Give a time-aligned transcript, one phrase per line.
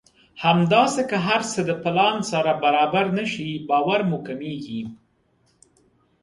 [0.43, 4.81] همداسې که هر څه د پلان سره برابر نه شي باور مو کمېږي.